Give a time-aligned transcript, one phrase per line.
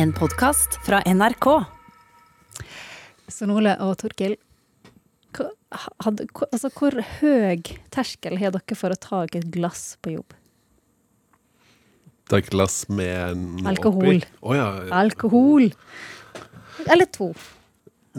[0.00, 1.46] En podkast fra NRK.
[3.28, 4.38] Svein Ole og Torkil,
[5.36, 7.60] hadde, altså, hvor høy
[7.92, 10.32] terskel har dere for å ta et glass på jobb?
[12.32, 14.22] Ta et glass med noe Alkohol.
[14.22, 14.40] oppi.
[14.40, 14.68] Å ja.
[15.02, 15.68] Alkohol!
[16.86, 17.34] Eller to.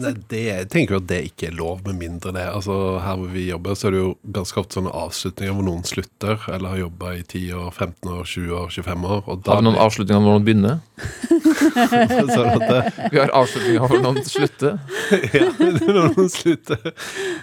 [0.00, 2.46] Nei, det, jeg tenker jo at det ikke er lov, med mindre det.
[2.48, 2.74] Altså,
[3.04, 6.46] Her hvor vi jobber, så er det jo ganske ofte sånne avslutninger hvor noen slutter,
[6.48, 9.20] eller har jobba i 10 år, 15 år, 20 år, 25 år.
[9.26, 10.80] Og da Har vi noen avslutninger hvor noen begynner?
[12.32, 12.80] sånn at det,
[13.12, 14.80] Vi har avslutninger hvor noen slutter.
[15.36, 16.90] ja, når noen slutter.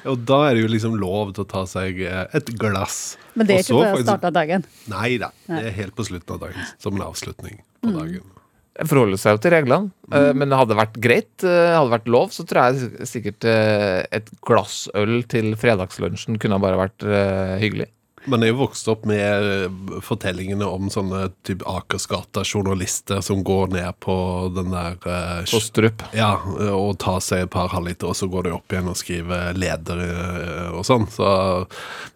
[0.10, 3.00] Og da er det jo liksom lov til å ta seg eh, et glass.
[3.38, 4.68] Men det er ikke så på starten av dagen.
[4.90, 6.76] Nei da, det er helt på slutten av dagen.
[6.82, 8.39] Som en avslutning på dagen.
[8.80, 10.38] Jeg forholder seg jo til reglene, Mm.
[10.40, 14.30] men det hadde vært greit, eh, hadde vært lov, så tror jeg sikkert eh, et
[14.42, 17.60] glass øl til fredagslunsjen kunne bare vært hyggelig.
[17.62, 17.90] hyggelig.
[18.28, 24.00] Man er jo vokst opp med eh, fortellingene om sånne type Akersgata-journalister som går ned
[24.04, 24.16] på
[24.56, 26.04] den der eh, På strup.
[26.16, 26.34] Ja,
[26.74, 30.04] og tar seg et par halvliter, og så går de opp igjen og skriver leder
[30.04, 31.08] eh, og sånn.
[31.14, 31.30] Så,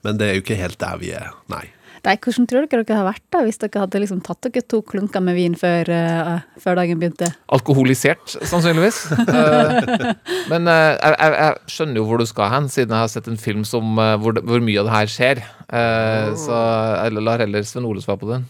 [0.03, 1.65] men det er jo ikke helt der vi er, nei.
[2.03, 4.81] Nei, hvordan tror dere dere har vært da, hvis dere hadde liksom tatt dere to
[4.83, 7.29] klunker med vin før, uh, før dagen begynte?
[7.55, 9.05] Alkoholisert, sannsynligvis.
[9.33, 10.11] Eh,
[10.51, 13.39] men uh, jeg, jeg, skjønner jo hvor du skal hen, siden jeg har sett en
[13.39, 15.41] film som, hvor, hvor mye av det her skjer.
[15.73, 16.35] Oh.
[16.37, 16.57] så
[16.99, 18.43] jeg lar heller Sven Ole svare på den.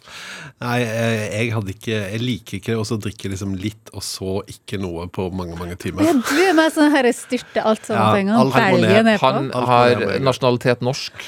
[0.62, 4.36] Nei, jeg, jeg hadde ikke Jeg liker ikke å så drikke liksom litt, og så
[4.48, 6.06] ikke noe på mange, mange timer.
[6.08, 8.54] Ja, du er mer sånn her styrte alt sammen Ja, på en gang.
[8.78, 9.28] Belgien er på.
[9.28, 11.26] Han Alt har nasjonalitet norsk.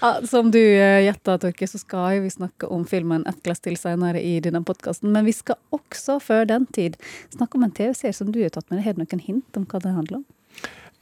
[0.00, 3.76] Ja, som du uh, gjetta, Torke, så skal vi snakke om filmen Et glass til
[3.80, 5.12] senere i denne podkasten.
[5.14, 6.96] Men vi skal også, før den tid,
[7.34, 8.86] snakke om en TV-serie som du har tatt med deg.
[8.88, 10.26] Har du noen hint om hva det handler om?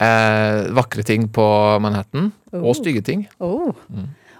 [0.03, 1.45] Eh, vakre ting på
[1.83, 2.67] Manhattan, Oh.
[2.69, 3.23] og stygge ting.
[3.41, 3.73] Oh.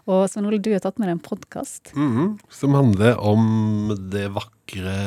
[0.04, 1.94] Og Svein Ole, du har tatt med deg en podkast.
[1.96, 4.98] Mhm, Som handler om det vakre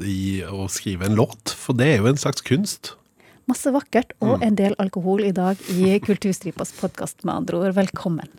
[0.00, 2.94] i å skrive en låt, for det er jo en slags kunst.
[3.46, 7.74] Masse vakkert og en del alkohol i dag i Kulturstripas podkast, med andre ord.
[7.76, 8.30] Velkommen.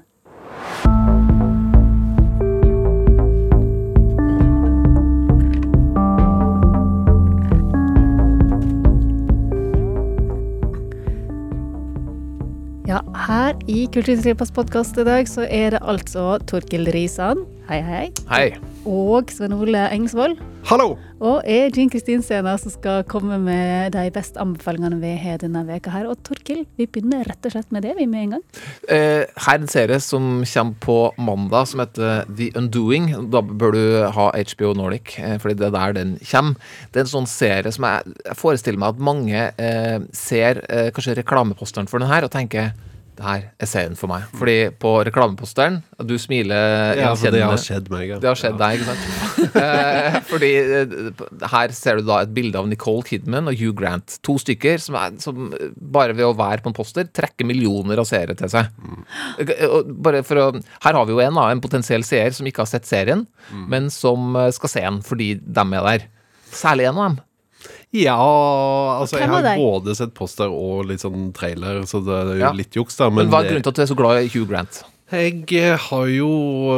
[12.85, 18.03] Ja, her i Kulturstripas podkast i dag så er det altså Torkil Risan, hei hei,
[18.29, 18.43] Hei.
[18.85, 20.37] og Svein Ole Engsvold.
[20.65, 20.95] Hallo!
[21.21, 25.61] Og er Jean Kristin Sena som skal komme med de beste anbefalingene vi har denne
[25.67, 26.07] veka her.
[26.09, 28.41] Og Torkil, vi begynner rett og slett med det, vi med en gang.
[28.89, 33.11] Eh, her er en serie som kommer på mandag, som heter The Undoing.
[33.29, 33.83] Da bør du
[34.17, 36.57] ha HBO Nordic, eh, fordi det er der den kommer.
[36.89, 40.89] Det er en sånn serie som jeg, jeg forestiller meg at mange eh, ser eh,
[40.97, 42.73] kanskje reklameposteren for den her og tenker
[43.15, 44.25] det her er serien for meg.
[44.35, 48.09] Fordi på reklameposteren Du smiler Ja, for det har skjedd meg.
[48.09, 48.17] ja.
[48.21, 49.55] Det har skjedd deg, ikke sant?
[49.63, 50.95] eh, fordi eh,
[51.53, 54.17] her ser du da et bilde av Nicole Kidman og Hugh Grant.
[54.27, 58.09] To stykker som, er, som bare ved å være på en poster trekker millioner av
[58.09, 58.71] seere til seg.
[58.81, 59.05] Mm.
[60.05, 60.49] Bare for å,
[60.85, 63.25] her har vi jo en, en potensiell seer som ikke har sett serien,
[63.71, 66.09] men som eh, skal se den fordi dem er der.
[66.55, 67.17] Særlig en av dem.
[67.95, 68.15] Ja,
[68.99, 72.51] altså jeg har både sett poster og litt sånn trailer, så det er jo Ja.
[72.51, 73.09] litt juks, da.
[73.09, 74.83] Men Men, hva er grunnen til at du er så glad i Hugh Grant?
[75.13, 76.27] Jeg eh, har jo,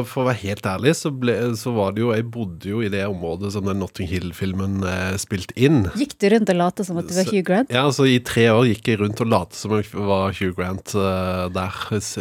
[0.04, 2.90] for å være helt ærlig, så, ble, så var det jo Jeg bodde jo i
[2.92, 5.86] det området som den Notting Hill-filmen eh, spilt inn.
[5.96, 7.72] Gikk du rundt og lot som at du var Hugh Grant?
[7.72, 10.92] Ja, altså I tre år gikk jeg rundt og lot som jeg var Hugh Grant
[11.00, 11.78] uh, der.
[12.04, 12.20] Så,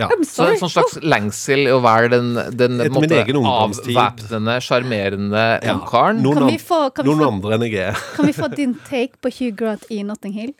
[0.00, 0.08] ja.
[0.08, 3.40] I'm Så en sånn slags lengsel å være den, den Etter på min måte, egen
[3.42, 3.92] ungdomstid.
[3.92, 5.76] avvæpnende, sjarmerende Ja.
[5.76, 6.24] ungkaren.
[6.24, 8.00] Noen, Kan vi an- få- kan vi noen få- andre enn jeg er.
[8.16, 10.54] Kan vi få din take på Hugh Grant i Notting Hill?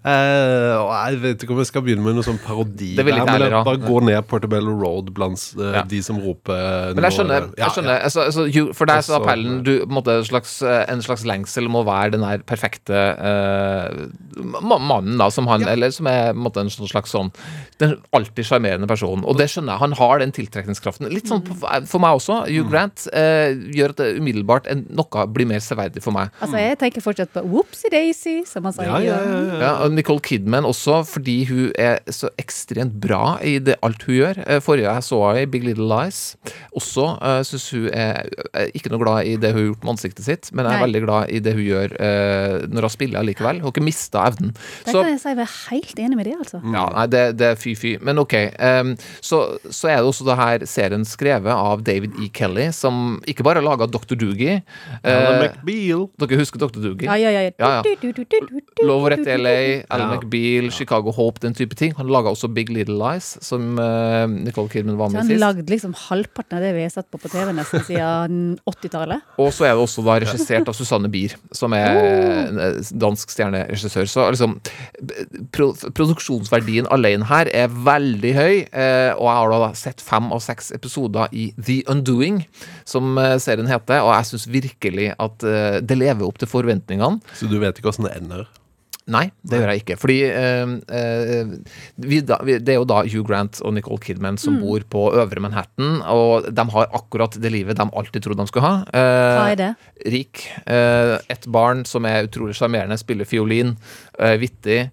[0.00, 2.94] Uh, jeg vet ikke om jeg skal begynne med noe sånn parodi.
[2.96, 3.64] Det vil ikke der, men jeg heller ha.
[3.68, 5.82] Bare gå ned Portobello Road blant uh, Ja.
[5.88, 7.48] de som roper Men jeg skjønner.
[7.56, 8.08] Ja, jeg skjønner ja.
[8.08, 11.68] altså, altså, For deg så er appellen du, måtte, en, slags, eh, en slags lengsel
[11.70, 14.06] om å være den der perfekte uh,
[14.62, 17.32] mannen, da, som han Eller som er måtte, en, sånn slags sånn
[17.80, 19.24] Den alltid sjarmerende personen.
[19.28, 19.82] Og det skjønner jeg.
[19.82, 21.08] Han har den tiltrekningskraften.
[21.12, 22.42] Litt sånn for meg også.
[22.50, 26.32] Hugh Grant uh, gjør at det umiddelbart en, noe blir mer severdig for meg.
[26.42, 28.78] Altså, jeg tenker fortsatt på Whoopsie Daisy, som han.
[28.82, 29.58] Ja, ja, ja, ja.
[29.62, 34.11] Ja, og Nicole Kidman også, fordi hun er så ekstremt bra i det, alt hun
[34.16, 34.40] gjør.
[34.46, 36.20] Eh, Forrige jeg så henne i Big Little Lies,
[36.76, 38.28] også uh, syns hun er,
[38.72, 40.86] ikke noe glad i det hun har gjort med ansiktet sitt, men jeg er Nei.
[40.86, 43.60] veldig glad i det hun gjør uh, når hun spiller likevel.
[43.62, 44.52] Hun har ikke mista evnen.
[44.52, 46.62] Det Så, kan jeg si jeg er helt enig med det, altså.
[46.62, 47.94] ja, nei, det, det er fy-fy.
[48.04, 48.36] Men OK.
[48.58, 48.94] Um,
[49.24, 52.28] så, så er det også det her serien skrevet av David E.
[52.34, 54.16] Kelly, som ikke bare har laga Dr.
[54.18, 54.60] Doogie.
[55.02, 56.80] Eh, dere husker Dr.
[56.82, 57.08] Doogie?
[57.08, 57.50] Ja, ja, ja.
[57.58, 58.88] Ja, ja.
[58.92, 59.56] Og rett i LA.
[59.92, 60.16] Alan Ja.
[60.16, 61.94] McBeal, Chicago Hope, den type ting.
[61.96, 64.01] Han laga også Big Little Lies, som, eh, eh,
[64.32, 65.40] Nicole Kidman var Så med han sist.
[65.42, 68.38] lagde liksom halvparten av det vi har sett på på TV nesten siden
[68.68, 69.24] 80-tallet.
[69.42, 73.32] Og så er det også da regissert av Susanne Bier, som er en eh, dansk
[73.34, 74.08] stjerneregissør.
[74.10, 74.56] Så liksom
[75.54, 80.42] pro Produksjonsverdien alene her er veldig høy, eh, og jeg har da sett fem av
[80.44, 82.42] seks episoder i The Undoing,
[82.88, 85.46] som eh, serien heter, og jeg syns virkelig at
[85.82, 87.20] det lever opp til forventningene.
[87.38, 88.46] Så du vet ikke åssen det ender?
[89.10, 89.96] Nei, det gjør jeg ikke.
[89.98, 91.54] Fordi eh, eh,
[92.06, 95.08] vi da, vi, det er jo da Hugh Grant og Nicole Kidman som bor på
[95.18, 98.84] Øvre Manhattan, og de har akkurat det livet de alltid trodde de skulle ha.
[98.94, 99.72] Eh, Hva er det?
[100.12, 100.44] rik.
[100.66, 103.74] Eh, et barn som er utrolig sjarmerende, spiller fiolin,
[104.18, 104.84] eh, vittig.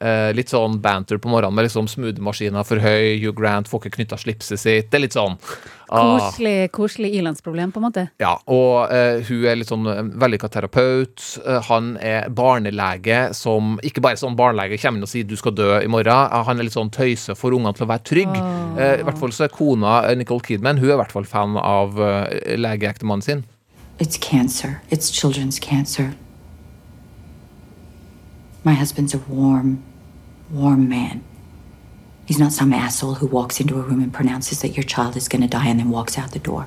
[0.00, 3.18] Eh, litt sånn banter på morgenen med liksom smoothie-maskiner for høy.
[3.18, 4.90] Hugh Grant får ikke knytta slipset sitt.
[4.92, 5.34] Det er litt sånn
[5.90, 8.04] ah, Koselig, koselig ilandsproblem, på en måte.
[8.22, 11.24] ja, og eh, hun er litt sånn uh, vellykka terapeut.
[11.42, 15.56] Eh, han er barnelege som ikke bare sånn barnelege kommer inn og sier du skal
[15.58, 16.14] dø i morgen.
[16.30, 18.38] Eh, han er litt sånn tøyse for ungene til å være trygg.
[18.78, 21.26] Eh, I hvert fall så er kona eh, Nicole Kidman Hun er i hvert fall
[21.26, 23.44] fan av uh, legeektemannen sin.
[23.98, 24.78] It's cancer.
[24.94, 26.12] It's children's cancer.
[28.64, 29.82] My husband's a warm,
[30.50, 31.24] warm man.
[32.26, 35.28] He's not some asshole who walks into a room and pronounces that your child is
[35.28, 36.66] going to die and then walks out the door.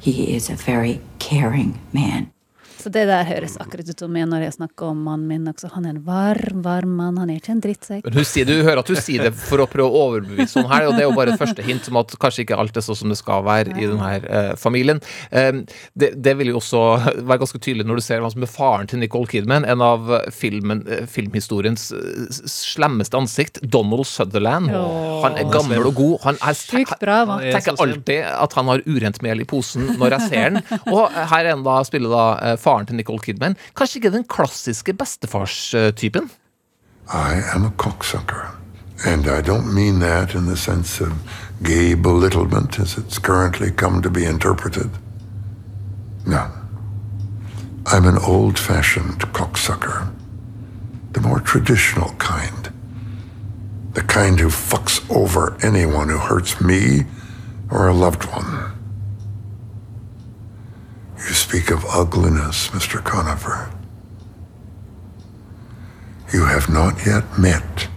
[0.00, 2.32] He is a very caring man.
[2.80, 5.70] Så det der høres akkurat ut som jeg når jeg snakker om mannen min også.
[5.74, 7.18] Han er en varm, varm mann.
[7.22, 8.04] Han er ikke en drittsekk.
[8.06, 10.88] Men sier, Du hører at hun sier det for å prøve å overbevise sånn her,
[10.88, 12.98] og det er jo bare et første hint om at kanskje ikke alt er sånn
[13.02, 15.00] som det skal være i denne eh, familien.
[15.30, 15.62] Eh,
[15.98, 16.82] det, det vil jo også
[17.24, 20.10] være ganske tydelig når du ser hva som er faren til Nicole Kidman, en av
[20.34, 24.70] filmen, eh, filmhistoriens eh, slemmeste ansikt, Donald Sutherland.
[25.24, 26.14] Han er gammel og god.
[26.28, 30.16] Han er Sjukt bra, er tenker alltid at han har urent mel i posen når
[30.16, 30.80] jeg ser den.
[30.92, 33.56] Og her er han da, spiller da eh, faren til Nicole Kidman.
[33.76, 36.30] Kanskje ikke den klassiske bestefarstypen?
[37.12, 38.56] I am a cocksucker.
[39.04, 41.12] And I don't mean that in the sense of
[41.62, 44.90] gay belittlement as it's currently come to be interpreted.
[46.26, 46.48] No.
[47.86, 50.10] I'm an old fashioned cocksucker.
[51.12, 52.72] The more traditional kind.
[53.92, 57.04] The kind who fucks over anyone who hurts me
[57.70, 58.73] or a loved one.
[61.28, 63.02] You speak of ugliness, Mr.
[63.04, 63.70] Conover.
[66.34, 67.90] You have not yet met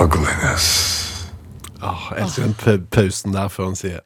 [0.00, 1.30] ugliness.
[1.82, 3.98] Oh, jeg elsker den pa- pausen der før han sier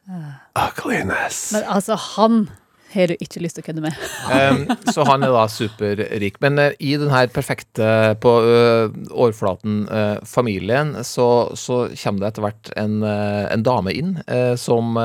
[0.67, 1.51] ugliness.
[1.53, 2.49] Men altså, han
[2.93, 3.97] har du ikke lyst til å kødde med.
[4.33, 4.63] Um,
[4.93, 6.39] så han er da superrik.
[6.43, 7.89] Men uh, i den her perfekte,
[8.23, 11.27] på uh, overflaten, uh, familien, så,
[11.59, 14.15] så kommer det etter hvert en, en dame inn
[14.59, 14.97] som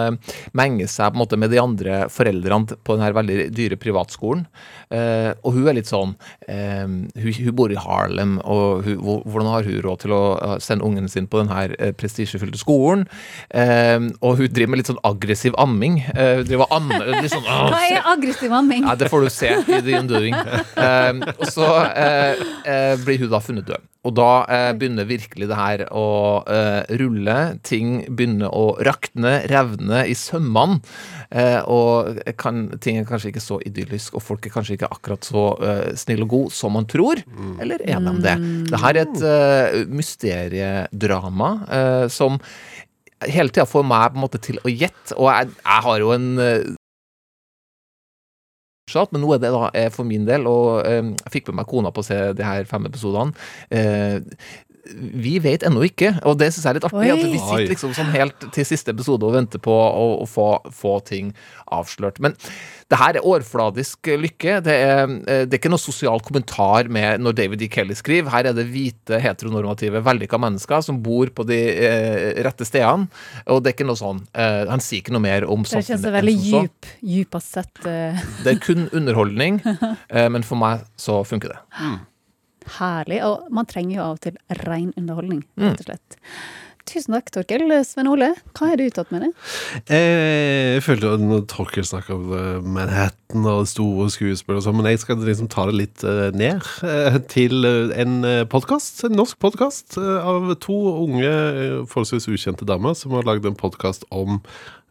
[0.57, 4.45] menger seg på en måte med de andre foreldrene på den her veldig dyre privatskolen.
[4.95, 6.15] Og hun er litt sånn
[6.47, 10.23] hun, hun bor i Harlem, og hun, hvordan har hun råd til å
[10.63, 13.07] sende ungen sin på den her prestisjefylte skolen?
[13.55, 16.01] Og hun driver med litt sånn aggressiv amming.
[16.11, 18.87] Hun driver og litt sånn, «Åh, Hva er aggressiv amming?
[18.87, 20.37] ja, det får du se i The Enduring.
[20.75, 23.91] Um, og så eh, eh, blir hun da funnet død.
[24.05, 26.09] Og da eh, begynner virkelig det her å
[26.51, 27.37] eh, rulle.
[27.65, 30.83] Ting begynner å rakne, revne i sømmene.
[31.33, 35.25] Eh, og kan, ting er kanskje ikke så idyllisk, og folk er kanskje ikke akkurat
[35.25, 37.25] så eh, snille og gode som man tror.
[37.65, 38.37] Eller er de det?
[38.69, 42.39] Det her er et uh, mysteriedrama eh, som
[43.25, 45.17] hele tida får meg på en måte til å gjette.
[45.17, 46.29] Og jeg, jeg har jo en
[49.15, 51.71] men nå er det da eh, for min del, og eh, jeg fikk med meg
[51.71, 53.33] kona på å se de her fem episodene.
[55.25, 57.11] Vi vet ennå ikke, og det syns jeg er litt artig.
[57.15, 60.49] At vi sitter liksom sånn helt til siste episode og venter på å, å få,
[60.75, 61.33] få ting
[61.73, 62.21] avslørt.
[62.23, 62.37] Men
[62.93, 64.59] det her er overfladisk lykke.
[64.67, 67.71] Det er, eh, det er ikke noe sosial kommentar med når David E.
[67.73, 68.31] Kelly skriver.
[68.35, 73.09] Her er det hvite, heteronormative, vellykka mennesker som bor på de eh, rette stedene.
[73.49, 76.05] Og det er ikke noe sånn eh, Han sier ikke noe mer om Det kjennes
[76.05, 78.17] enn veldig djup, djupest sett Uh...
[78.45, 79.61] Det er kun underholdning,
[80.15, 81.61] eh, men for meg så funker det.
[82.79, 83.23] Herlig.
[83.25, 85.71] Og man trenger jo av og til ren underholdning, Mm.
[85.71, 86.19] rett og slett.
[86.85, 87.63] Tusen takk, Torkel.
[87.89, 89.31] Sven Ole, hva har du uttatt med deg?
[89.89, 94.77] Eh, Jeg følte at når Torkel snakka om eh, Manhattan og store skuespill og sånn,
[94.77, 96.61] men jeg skal liksom ta det litt eh, ned
[97.33, 101.33] til en podkast, en norsk podkast av to unge,
[101.89, 104.43] forholdsvis ukjente damer som har lagd en podkast om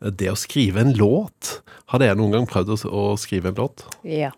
[0.01, 1.59] det å skrive en låt.
[1.93, 3.85] Har dere noen gang prøvd å skrive en låt?
[4.03, 4.31] Ja.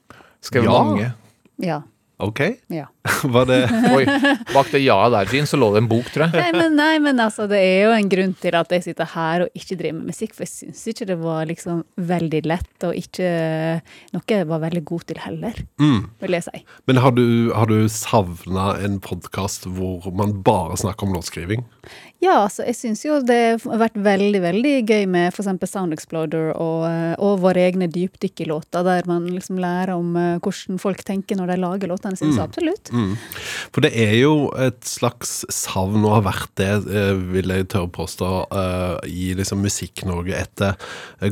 [0.43, 0.83] Skrevet Ja.
[0.83, 1.13] mange.
[1.57, 1.81] Ja.
[2.17, 2.39] Ok.
[2.71, 2.85] Ja.
[3.23, 3.57] Var det
[3.91, 4.05] Oi,
[4.53, 6.39] bak det ja-et der, Jean, så lå det en bok, tror jeg.
[6.39, 9.45] Nei men, nei, men altså, det er jo en grunn til at jeg sitter her
[9.45, 12.95] og ikke driver med musikk, for jeg syns ikke det var liksom veldig lett, og
[12.97, 13.29] ikke
[14.15, 15.61] noe jeg var veldig god til heller,
[16.23, 16.63] vil jeg si.
[16.89, 21.67] Men har du, har du savna en podkast hvor man bare snakker om låtskriving?
[22.25, 25.49] Ja, altså, jeg syns jo det har vært veldig, veldig gøy med f.eks.
[25.69, 30.81] Sound Exploder og, eh, og våre egne dypdykkerlåter, der man liksom lærer om eh, hvordan
[30.81, 32.33] folk tenker når de lager låtene sine.
[32.35, 32.91] Så absolutt.
[33.75, 37.89] For det er jo et slags savn, og har vært det, eh, vil jeg tørre
[37.89, 38.31] å påstå,
[39.05, 40.75] i liksom Musikk-Norge etter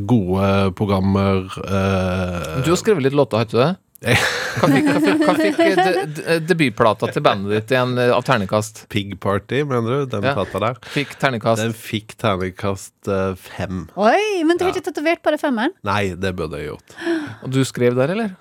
[0.08, 3.74] gode programmer Du har skrevet litt låter, har ikke du det?
[4.60, 8.25] Hva fikk, hva fikk, hva fikk de, de, debutplata til bandet ditt igjen eh, av
[8.27, 8.83] terningkast?
[8.91, 10.12] Pig Party, mener du?
[10.12, 10.33] Den Ja.
[10.38, 10.77] plata der.
[10.93, 11.63] Fikk terningkast.
[11.63, 13.86] Den fikk terningkast eh, fem.
[13.95, 15.74] Oi, men du har ikke tatovert bare femmeren?
[15.88, 16.98] Nei, det burde jeg gjort.
[17.41, 18.36] Og du skrev der, eller?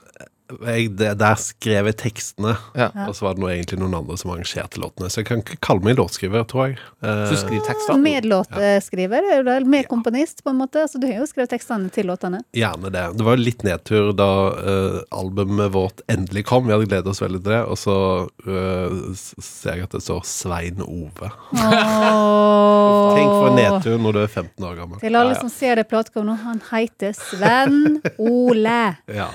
[0.66, 2.90] Jeg, der skrev jeg tekstene, Ja.
[3.06, 5.10] og så var det noe, egentlig noen andre som arrangerte låtene.
[5.10, 6.78] Så jeg kan ikke kalle meg låtskriver, tror jeg.
[7.02, 8.00] Eh, Så du skriver tekster?
[8.02, 9.64] Medlåtskriver, er vel?
[9.64, 10.82] Medkomponist, på en måte.
[10.86, 12.42] Altså, du har jo skrevet tekstene til låtene.
[12.56, 13.04] Gjerne det.
[13.18, 16.66] Det var litt nedtur da uh, albumet vårt endelig kom.
[16.66, 17.96] Vi hadde gledet oss veldig til det, og så
[18.46, 21.30] uh, ser jeg at det står Svein Ove.
[23.12, 25.00] Tenk for en nedtur når du er 15 år gammel.
[25.02, 28.80] Til alle som ser det platecoveret nå, han heter Sven Ole.
[29.12, 29.28] Ja,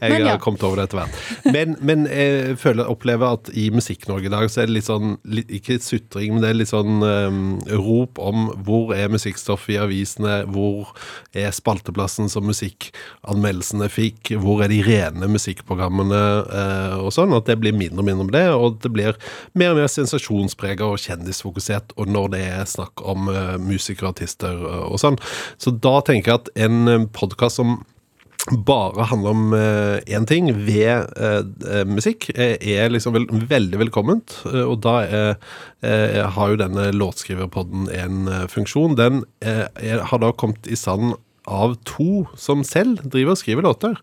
[0.00, 0.34] jeg Men ja.
[0.48, 1.22] Kommet over det etter hvert.
[1.54, 5.16] Men, men jeg føler, opplever at i Musikk-Norge i dag så er det litt sånn,
[5.44, 10.40] ikke sutring, men det er litt sånn um, rop om hvor er musikkstoff i avisene,
[10.52, 10.92] hvor
[11.36, 17.58] er spalteplassen som musikkanmeldelsene fikk, hvor er de rene musikkprogrammene uh, og sånn, at det
[17.62, 19.18] blir mindre og mindre med det, og det blir
[19.58, 24.56] mer og mer sensasjonspreget og kjendisfokusert, og når det er snakk om uh, musikere, artister
[24.64, 25.18] uh, og sånn.
[25.60, 27.78] Så da tenker jeg at en podkast som
[28.66, 29.54] bare handler om
[30.06, 34.38] én ting ved eh, eh, musikk, eh, er liksom vel, veldig velkomment.
[34.48, 35.48] Eh, og da eh,
[35.84, 38.96] eh, har jo denne låtskriverpodden en eh, funksjon.
[38.98, 41.16] Den eh, er, har da kommet i stand
[41.48, 43.96] av to som selv driver og skriver låter.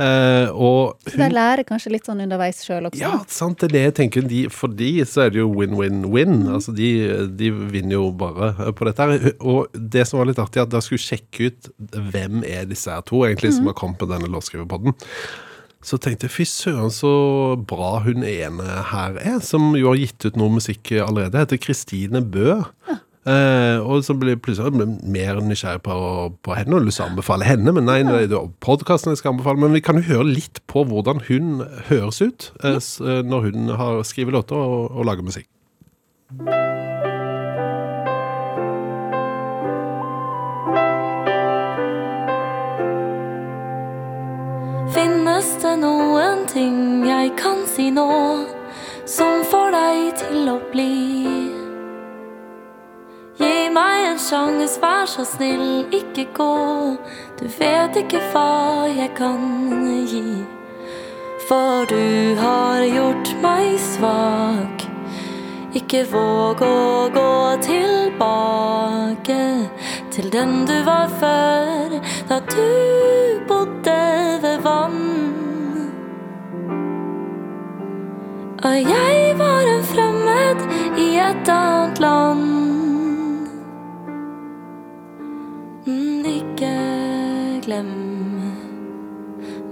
[0.00, 3.00] Eh, og Så de lærer kanskje litt sånn underveis sjøl også.
[3.02, 4.26] ja, sant, det er det jeg tenker.
[4.30, 6.38] De, for de så er det jo win-win-win.
[6.56, 6.90] Altså, de,
[7.36, 9.30] de vinner jo bare eh, på dette her.
[9.44, 11.72] Og det som var litt artig, at da skulle sjekke ut
[12.10, 14.96] hvem er disse her to, egentlig, som har kommet på denne låtskriverpodden.
[15.86, 17.10] Så tenkte jeg fy søren så
[17.68, 21.44] bra hun ene her er, som jo har gitt ut noe musikk allerede.
[21.44, 22.62] Heter Kristine Bø.
[23.26, 25.96] Eh, og så blir jeg plutselig mer nysgjerrig på,
[26.46, 27.74] på henne og lyst til å anbefale henne.
[27.74, 29.62] Men nei, det er podkasten jeg skal anbefale.
[29.64, 32.78] Men vi kan jo høre litt på hvordan hun høres ut eh,
[33.26, 35.50] når hun har skriver låter og, og lager musikk.
[55.06, 56.96] Vær så snill, ikke gå.
[57.38, 59.38] Du vet ikke hva jeg kan
[60.10, 60.42] gi.
[61.46, 64.82] For du har gjort meg svak.
[65.78, 69.38] Ikke våg å gå tilbake
[70.10, 74.00] til den du var før, da du bodde
[74.42, 75.06] ved vann.
[78.64, 82.55] Og jeg var en fremmed i et annet land.
[87.76, 88.62] Glem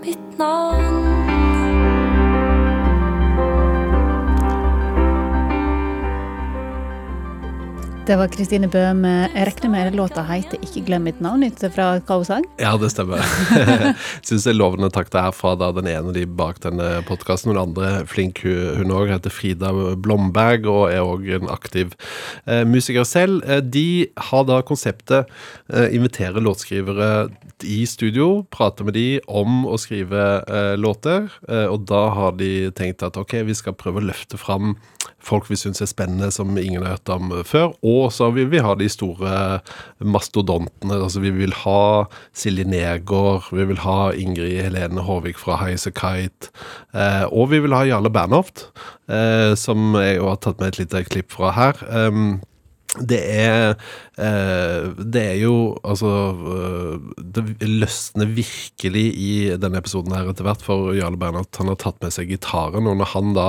[0.00, 0.83] mitt navn.
[8.04, 11.62] Det var Kristine Bø med Jeg regner med låta heter 'Ikke glem mitt navn', ut
[11.72, 12.44] fra Kaosang?
[12.60, 13.16] Ja, det stemmer.
[14.26, 17.54] Syns det er lovende takter her fra da den ene de bak denne podkasten.
[17.54, 21.96] Den andre flink hun òg, heter Frida Blomberg og er òg en aktiv
[22.46, 23.40] eh, musiker selv.
[23.48, 25.24] Eh, de har da konseptet
[25.72, 27.30] eh, invitere låtskrivere
[27.64, 32.68] i studio, prate med de om å skrive eh, låter, eh, og da har de
[32.76, 34.74] tenkt at ok, vi skal prøve å løfte fram
[35.24, 37.74] folk vi syns er spennende, som ingen har hørt om før.
[37.84, 39.60] Og så vil vi ha de store
[39.98, 41.00] mastodontene.
[41.02, 42.04] altså Vi vil ha
[42.36, 46.52] Silje Negård, vi vil ha Ingrid Helene Håvik fra Highasakite.
[46.94, 48.68] Eh, og vi vil ha Jarle Bernhoft,
[49.08, 51.80] eh, som jeg har tatt med et lite klipp fra her.
[51.90, 52.42] Um,
[53.02, 56.10] det er eh, det er jo altså
[56.54, 61.58] eh, Det løsner virkelig i denne episoden her etter hvert for Jarle Bernhardt.
[61.58, 63.48] Han har tatt med seg gitaren, og når han da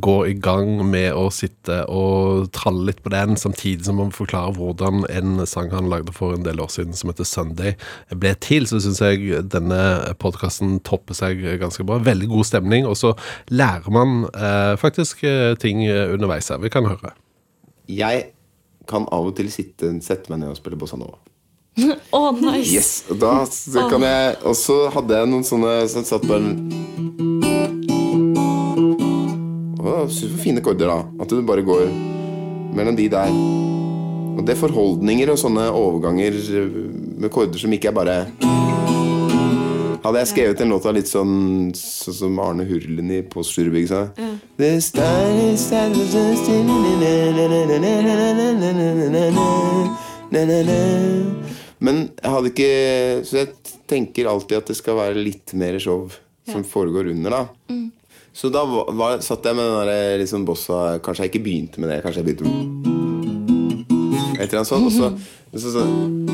[0.00, 4.56] går i gang med å sitte og tralle litt på den, samtidig som han forklarer
[4.56, 7.76] hvordan en sang han lagde for en del år siden som heter Sunday,
[8.16, 9.82] ble til, så syns jeg denne
[10.22, 12.00] podkasten topper seg ganske bra.
[12.00, 13.12] Veldig god stemning, og så
[13.52, 16.62] lærer man eh, faktisk eh, ting underveis her.
[16.62, 17.12] Vi kan høre.
[17.90, 18.30] Jeg
[18.88, 21.18] kan av og til sitte, sette meg ned og spille bossa nova.
[22.16, 22.68] oh, nice.
[22.68, 26.50] Yes, og da så kan jeg Og så hadde jeg noen sånne som satt bare
[29.80, 31.24] Å, så fine korder, da.
[31.24, 31.88] At du bare går
[32.76, 33.32] mellom de der.
[34.36, 36.36] Og det er forholdninger og sånne overganger
[37.20, 38.61] med korder som ikke er bare
[40.02, 44.00] Hadde jeg skrevet en låt av litt sånn Sånn som Arne Hurlen i Postgirobygg sa
[51.82, 52.72] Men jeg hadde ikke
[53.28, 56.10] Så jeg tenker alltid at det skal være litt mer show
[56.50, 57.42] som foregår under, da.
[58.34, 61.92] Så da var, satt jeg med den der liksom bossa Kanskje jeg ikke begynte med
[61.92, 62.02] det.
[62.02, 62.90] Kanskje jeg begynte med
[64.40, 64.88] Et eller annet sånt.
[64.88, 65.12] Og så,
[65.54, 66.31] så, så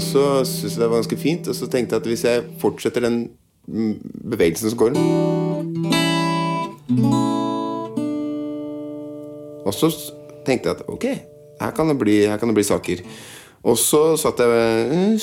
[0.00, 2.44] Og så syntes jeg det var ganske fint, og så tenkte jeg at hvis jeg
[2.58, 3.16] fortsetter den
[4.30, 4.94] bevegelsen, så går.
[9.66, 9.90] Og så
[10.46, 11.04] tenkte jeg at ok,
[11.60, 13.02] her kan det bli, kan det bli saker.
[13.62, 15.20] Og så satt jeg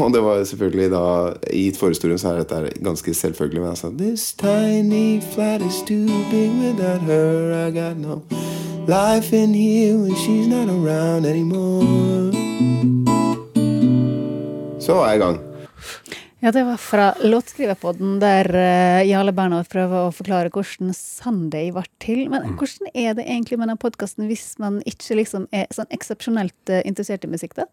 [0.00, 3.60] Og det var selvfølgelig da I forhistorien så er dette ganske selvfølgelig.
[3.60, 7.68] Men jeg sa This tiny flat is too big without her.
[7.68, 8.22] I got no
[8.88, 12.41] life in here when she's not around anymore.
[14.82, 15.40] Så var jeg i gang.
[16.42, 21.84] Ja, det var fra låtskriverpodden, der uh, Jarle Bernhoft prøver å forklare hvordan Sunday ble
[22.02, 22.24] til.
[22.32, 26.72] Men hvordan er det egentlig med den podkasten hvis man ikke liksom er sånn eksepsjonelt
[26.74, 27.68] eh, interessert i musikk, da?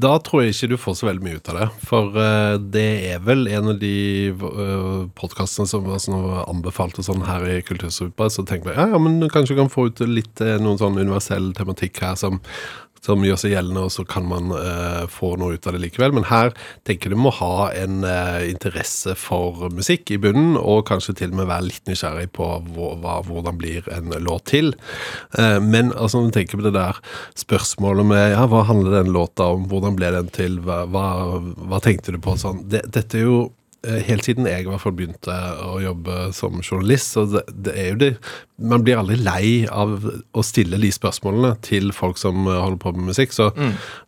[0.00, 1.68] Da tror jeg ikke du får så veldig mye ut av det.
[1.90, 3.92] For eh, det er vel en av de
[5.20, 8.30] podkastene som var sånn, anbefalte sånn her i Kultursupa.
[8.32, 10.96] Så tenker jeg ja, ja, men kanskje du kan få ut litt eh, noen sånn
[10.96, 12.40] universell tematikk her som
[13.06, 16.14] som gjør seg gjeldende, og så kan man eh, få noe ut av det likevel.
[16.16, 16.52] Men her
[16.88, 21.40] tenker du må ha en eh, interesse for musikk i bunnen, og kanskje til og
[21.40, 24.74] med være litt nysgjerrig på hva, hvordan blir en låt til.
[25.38, 27.00] Eh, men altså, når du tenker på det der
[27.38, 31.06] spørsmålet med ja, hva handler den låta om, hvordan ble den til, hva, hva,
[31.70, 32.36] hva tenkte du på?
[32.40, 33.65] Sånn, det, dette er jo eh,
[34.06, 37.88] Helt siden jeg i hvert fall begynte å jobbe som journalist, så det, det er
[37.92, 38.08] jo det
[38.56, 40.00] Man blir aldri lei av
[40.32, 43.34] å stille de spørsmålene til folk som eh, holder på med musikk.
[43.36, 43.50] Så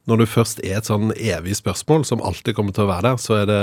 [0.08, 3.20] når det først er et sånn evig spørsmål som alltid kommer til å være der,
[3.20, 3.58] så er det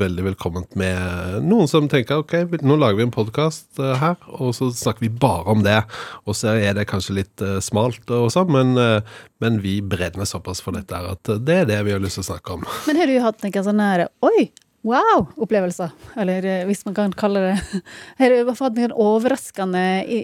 [0.00, 4.70] veldig velkomment med noen som tenker ok, nå lager vi en podkast her, og så
[4.72, 5.82] snakker vi bare om det.
[6.24, 10.28] Og så er det kanskje litt eh, smalt og sånn, men, eh, men vi brenner
[10.28, 12.66] såpass for dette her at det er det vi har lyst til å snakke om.
[12.88, 14.48] Men har du hatt noen sånne her, oi,
[14.86, 15.92] wow-opplevelser?
[16.18, 17.82] Eller eh, hvis man kan kalle det
[18.20, 19.82] Her er det noen overraskende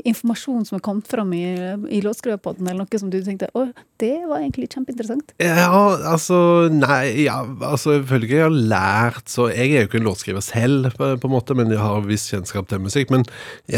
[0.08, 1.44] informasjon som har kommet fram i,
[1.94, 3.68] i låtskriverpodden, eller noe som du tenkte å,
[3.98, 5.34] det var egentlig kjempeinteressant?
[5.42, 5.70] Ja,
[6.12, 10.44] altså Nei, ja, altså ikke jeg har lært Så jeg er jo ikke en låtskriver
[10.44, 13.12] selv, på, på en måte, men jeg har viss kjennskap til musikk.
[13.14, 13.24] Men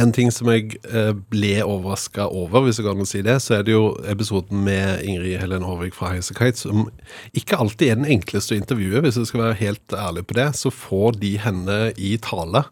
[0.02, 3.66] en ting som jeg eh, ble overraska over, hvis jeg kan si det, så er
[3.66, 6.88] det jo episoden med Ingrid Helen Hårvik fra Highasakite, som
[7.36, 10.48] ikke alltid er den enkleste å intervjue, hvis jeg skal være helt ærlig på det.
[10.58, 12.64] Så får de henne i tale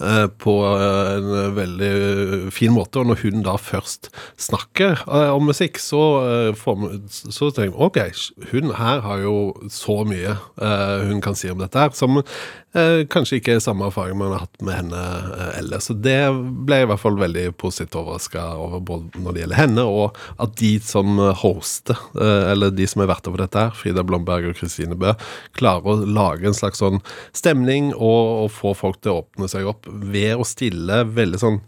[0.00, 1.92] eh, på en veldig
[2.54, 3.02] fin måte.
[3.02, 7.88] Og når hun da først snakker eh, om musikk, så, eh, får så tenker vi
[7.88, 8.00] ok,
[8.52, 9.38] hun her har jo
[9.72, 10.36] så mye
[11.04, 12.22] hun kan si om dette her, som
[13.10, 15.02] kanskje ikke samme erfaring man har hatt med henne
[15.36, 15.88] eh, ellers.
[15.88, 16.18] Så det
[16.66, 20.18] ble jeg i hvert fall veldig positivt overraska over, både når det gjelder henne, og
[20.42, 24.50] at de som hoster, eh, eller de som er verter for dette her, Frida Blomberg
[24.50, 25.14] og Kristine Bø,
[25.58, 26.98] klarer å lage en slags sånn
[27.36, 31.62] stemning og, og få folk til å åpne seg opp ved å stille veldig sånn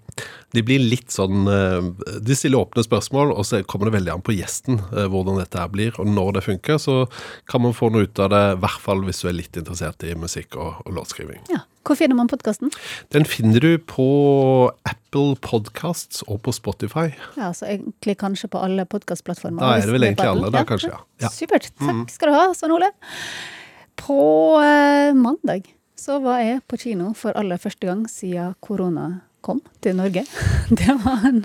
[0.56, 4.24] de blir litt sånn eh, De stiller åpne spørsmål, og så kommer det veldig an
[4.24, 5.94] på gjesten eh, hvordan dette her blir.
[6.00, 7.02] Og når det funker, så
[7.50, 10.06] kan man få noe ut av det, i hvert fall hvis du er litt interessert
[10.06, 11.42] i musikk og, og låtskriving.
[11.52, 11.64] Ja.
[11.86, 12.72] Hvor finner man podkasten?
[13.14, 14.06] Den finner du på
[14.90, 17.12] Apple Podcasts og på Spotify.
[17.38, 19.62] Ja, så egentlig kanskje på alle podkastplattformer.
[19.62, 21.04] Da er det vel egentlig alle, da, kanskje, ja.
[21.22, 21.30] Ja.
[21.30, 21.36] Mm.
[21.36, 21.70] Supert.
[21.78, 22.90] Takk skal du ha, Svein Ole.
[24.02, 24.18] På
[24.64, 29.06] eh, mandag så var jeg på kino for aller første gang siden korona
[29.46, 30.24] kom til Norge.
[30.80, 31.44] Det var en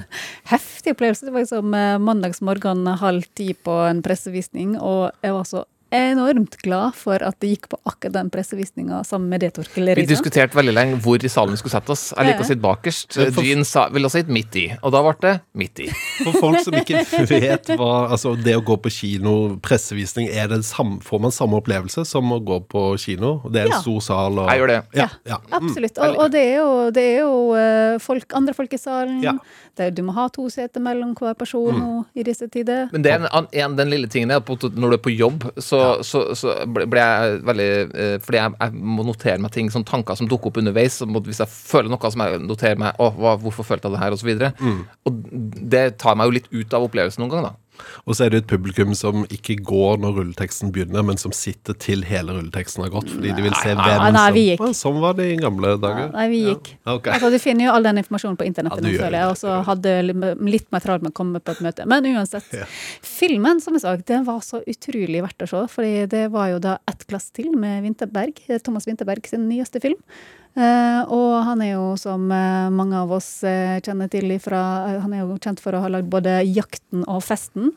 [0.52, 1.28] heftig opplevelse.
[1.28, 6.56] Det var liksom eh, mandagsmorgen halv ti på en pressevisning, og jeg var så enormt
[6.64, 10.58] glad for at det gikk på akkurat den pressevisninga sammen med det Torkel Vi diskuterte
[10.58, 12.06] veldig lenge hvor i salen vi skulle sette oss.
[12.16, 13.18] Jeg liker å sitte bakerst.
[13.42, 15.90] Jean sa, ville ha sitt midt i, og da ble det midt i.
[16.22, 20.62] For folk som ikke vet hva Altså, det å gå på kino, pressevisning, er det
[20.68, 23.38] sam, får man samme opplevelse som å gå på kino?
[23.52, 23.82] Det er en Ja.
[23.82, 24.80] stor sal og Jeg gjør det.
[24.98, 25.08] Ja.
[25.28, 25.38] ja.
[25.52, 25.98] Absolutt.
[25.98, 29.22] Og, og det er jo, det er jo eh, folk, andre folk i salen.
[29.24, 29.36] Ja.
[29.78, 32.90] Det er, du må ha to seter mellom hver person nå i disse tider.
[32.92, 35.46] Men det er en, en, den lille tingen er at når du er på jobb,
[35.58, 37.68] så, så, så ble jeg veldig
[38.04, 41.00] eh, Fordi jeg, jeg må notere meg ting, sånne tanker som dukker opp underveis.
[41.02, 43.98] Så må, hvis jeg føler noe, som jeg noterer meg Å, hva, hvorfor følte jeg
[43.98, 44.16] det her?
[44.16, 44.54] Og så videre.
[45.08, 45.20] Og
[45.76, 47.61] det tar meg jo litt ut av opplevelsen noen ganger, da.
[48.06, 51.74] Og så er det et publikum som ikke går når rulleteksten begynner, men som sitter
[51.82, 54.78] til hele rulleteksten har gått, fordi de vil se hvem hvem nei, vi som gikk.
[54.82, 56.12] Sånn var det i gamle dager.
[56.14, 56.74] Nei, vi gikk.
[56.92, 57.08] Ok.
[57.16, 59.58] Altså, du finner jo all den informasjonen på internettet Ja, nå, føler jeg, og så
[59.68, 61.88] hadde litt- mer travelt med å komme på et møte.
[61.90, 62.48] Men uansett.
[62.54, 62.68] Ja.
[63.06, 66.60] Filmen, som jeg sa, den var så utrolig verdt å se, fordi det var jo
[66.60, 69.98] da ett glass til med Vinterberg, Thomas Vinterberg sin nyeste film.
[70.52, 74.60] Eh, og han er jo, som eh, mange av oss eh, kjenner til ifra
[75.00, 77.72] Han er jo kjent for å ha lagd både 'Jakten' og 'Festen',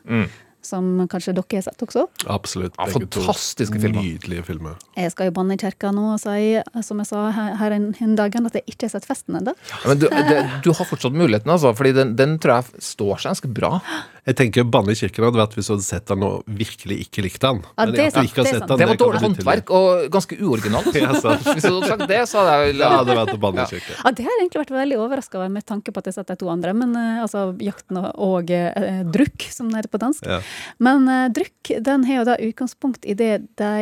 [0.65, 2.07] som kanskje dere har sett også.
[2.25, 2.73] Absolutt.
[2.75, 4.01] Ja, fantastiske filmer.
[4.01, 4.79] Nydelige filmer.
[4.97, 7.91] Jeg skal jo banne i kirka nå og si, som jeg sa her, her en,
[8.01, 9.55] en dagen, at jeg ikke har sett 'Festen' ennå.
[9.71, 11.71] Ja, men du, det, du har fortsatt muligheten, altså.
[11.77, 13.79] Fordi den, den tror jeg står seg ganske bra.
[14.25, 17.23] Jeg tenker Banne i kirken hadde vært hvis du hadde sett den og virkelig ikke
[17.27, 17.59] likte han.
[17.77, 18.71] Ja, det er sant, det er sant.
[18.71, 20.91] den, Det var dårlig håndverk og ganske uoriginalt.
[21.05, 21.11] Ja.
[21.11, 23.69] Hvis du hadde sagt det, så hadde jeg ja, Det hadde vært å banne i
[23.69, 23.97] kirken.
[23.99, 26.17] Ja, det har jeg egentlig vært veldig overraska over, med tanke på at jeg har
[26.23, 26.73] sett de to andre.
[26.77, 30.25] Men eh, altså Jakten og, og eh, Drukk, som det heter på dansk.
[30.25, 30.39] Ja.
[30.87, 33.73] Men eh, Drukk den har jo da utgangspunkt i det de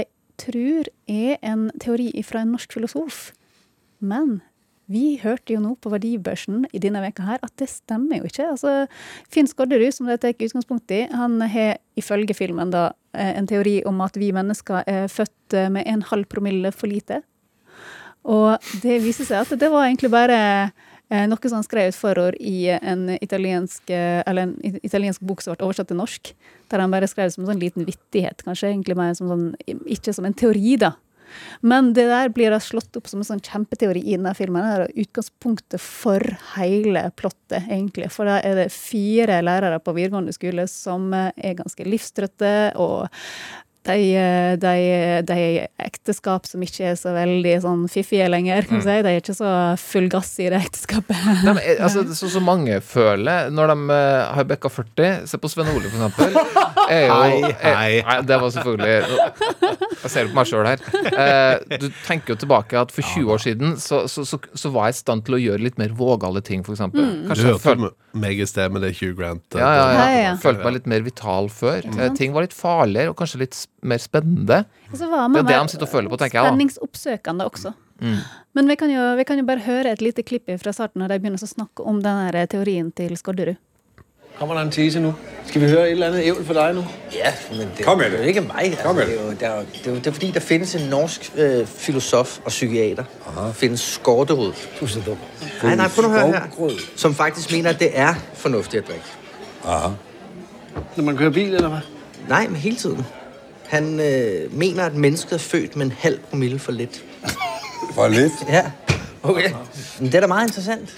[0.42, 3.30] tror er en teori fra en norsk filosof.
[4.04, 4.42] Men
[4.92, 8.50] vi hørte jo nå på Verdibørsen i denne veka her at det stemmer jo ikke.
[8.52, 8.74] Altså,
[9.32, 13.80] Finn Skodderud, som det tar utgangspunkt i, han har ifølge filmen da eh, en teori
[13.88, 17.22] om at vi mennesker er født eh, med en halv promille for lite.
[18.24, 22.00] Og det viser seg at det var egentlig bare eh, noe som han skrev et
[22.00, 26.34] forord i en italiensk, en italiensk bok som ble oversatt til norsk.
[26.72, 29.50] Der han bare skrev det som en sånn liten vittighet, kanskje egentlig mer som sånn,
[29.68, 30.96] ikke som en teori, da.
[31.62, 34.64] Men det der blir da slått opp som en sånn kjempeteori i denne filmen.
[34.64, 36.24] Det er utgangspunktet for
[36.56, 38.12] hele plottet, egentlig.
[38.14, 43.10] For da er det fire lærere på videregående skole som er ganske livstrøtte, og
[43.88, 43.98] de,
[44.62, 44.74] de,
[45.28, 45.40] de
[45.84, 48.84] ekteskap som ikke er så veldig sånn fiffige lenger, kan mm.
[48.86, 48.96] si.
[49.04, 51.20] De er ikke så full gass i det ekteskapet.
[51.44, 55.28] Nei, men, eh, altså, Sånn som mange føler når de eh, har bikka 40.
[55.30, 56.40] Se på Sven Ole, for eksempel.
[56.84, 57.92] Er jo, Hei, er- hei.
[58.04, 58.96] Nei, det var selvfølgelig
[60.04, 60.82] Jeg ser på meg sjøl her.
[61.24, 64.90] Eh, du tenker jo tilbake at for 20 år siden så, så, så, så var
[64.90, 66.76] jeg i stand til å gjøre litt mer vågale ting, f.eks.
[66.78, 67.04] eksempel.
[67.04, 67.94] Du Kanskje hørte
[68.24, 69.46] meg i sted med det Hugh Grant.
[69.58, 70.34] ja, ja, ja.
[70.40, 71.86] Følte meg litt mer vital før.
[71.88, 72.18] Mm.
[72.20, 74.64] ting var litt farligere og kanskje litt s- mer spennende.
[74.94, 76.50] Så var Det man er det han de sitter og føler på, tenker jeg, da.
[76.54, 77.74] Spenningsoppsøkende også.
[78.54, 81.14] Men vi kan, jo, vi kan jo bare høre et lite klipp fra starten når
[81.14, 83.56] de begynner å snakke om den teorien til Skodderud.
[84.34, 85.14] Kommer der en tese nu?
[85.46, 86.84] Skal vi høre et eller andet ævl for deg nå?
[87.14, 88.72] Ja, men det, Kom med det er jo ikke meg.
[88.72, 90.40] Altså, Kom med det, er jo, det, er det, er jo, det er fordi, der
[90.40, 93.04] findes en norsk øh, filosof og psykiater.
[93.28, 93.52] Aha.
[93.52, 94.54] findes Skårderud.
[94.80, 95.18] Du er så dum.
[95.64, 96.70] Nej, nej, prøv at høre her.
[96.96, 99.06] Som faktisk mener, at det er fornuftigt at drikke.
[100.96, 101.80] Når man kører bil, eller hvad?
[102.28, 103.06] Nej, men hele tiden.
[103.74, 107.04] Han øh, mener, at mennesket er født med en halv promille for lidt.
[107.96, 108.32] For lidt?
[108.50, 108.64] Ja,
[109.24, 109.50] okay.
[110.00, 110.90] Men det er da meget interessant.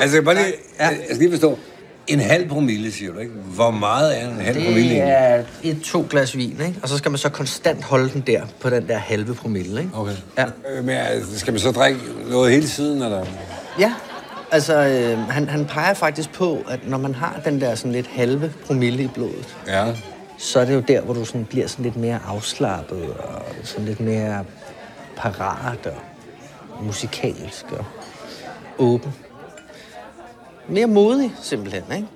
[0.00, 1.58] Altså, jeg, bare lige, jeg skal lige forstå.
[2.06, 3.32] En halv promille, siger du, ikke?
[3.32, 4.98] Hvor meget er en halv promille Det egentlig?
[4.98, 6.74] er et to glas vin, ikke?
[6.82, 9.92] Og så skal man så konstant holde den der på den der halve promille, ikke?
[9.94, 10.12] Okay.
[10.38, 10.44] Ja.
[10.44, 13.26] Øh, Men altså, skal man så drikke noget hele tiden, eller?
[13.78, 13.92] Ja,
[14.50, 18.06] altså øh, han, han peger faktisk på, at når man har den der sådan lidt
[18.06, 19.84] halve promille i blodet, Ja.
[20.40, 23.84] Så er det jo der, hvor du sådan bliver sådan lidt mere afslappet og sådan
[23.84, 24.44] lidt mere
[25.16, 25.96] parat og
[26.84, 27.84] musikalsk og
[28.78, 29.14] åben.
[30.68, 32.08] Mere modig, simpelthen, ikke?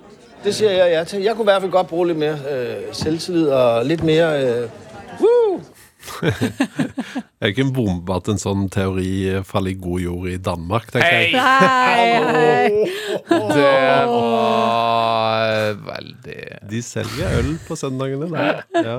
[0.44, 1.22] Det siger jeg ja til.
[1.22, 4.44] Jeg kunne i hvert fald godt bruge lidt mere øh, selvtillid og lidt mere...
[4.44, 4.68] Øh,
[6.08, 7.24] woo!
[7.44, 10.86] Er det ikke en bombe at en sånn teori faller i god jord i Danmark,
[10.94, 11.34] tenker jeg?
[11.36, 12.84] Hei, hei.
[13.28, 13.72] Det
[14.08, 16.38] var veldig
[16.70, 18.62] De selger øl på søndagene der.
[18.72, 18.94] Ja,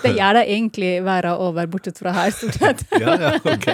[0.00, 2.84] Det gjør de egentlig verden over, bortsett fra her, stort sett.
[3.04, 3.68] ja, ja ok.